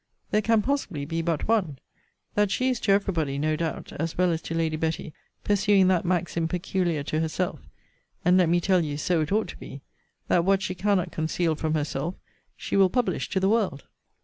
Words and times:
There 0.31 0.41
can 0.41 0.63
possibly 0.63 1.05
be 1.05 1.21
but 1.21 1.47
one: 1.47 1.77
That 2.33 2.49
she 2.49 2.69
is 2.69 2.79
to 2.79 2.91
every 2.91 3.11
body, 3.11 3.37
no 3.37 3.55
doubt, 3.55 3.93
as 3.99 4.17
well 4.17 4.31
as 4.31 4.41
to 4.41 4.55
Lady 4.55 4.75
Betty, 4.75 5.13
pursuing 5.43 5.89
that 5.89 6.05
maxim 6.05 6.47
peculiar 6.47 7.03
to 7.03 7.19
herself, 7.19 7.59
(and 8.25 8.35
let 8.35 8.49
me 8.49 8.59
tell 8.59 8.83
you 8.83 8.97
so 8.97 9.21
it 9.21 9.31
ought 9.31 9.49
to 9.49 9.57
be:) 9.57 9.83
that 10.27 10.43
what 10.43 10.63
she 10.63 10.73
cannot 10.73 11.11
conceal 11.11 11.53
from 11.53 11.75
herself, 11.75 12.15
she 12.57 12.75
will 12.75 12.89
publish 12.89 13.29
to 13.29 13.39
the 13.39 13.47
world. 13.47 13.83